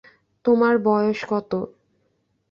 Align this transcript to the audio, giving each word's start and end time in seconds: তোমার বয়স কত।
তোমার 0.45 0.75
বয়স 0.79 1.19
কত। 1.29 1.51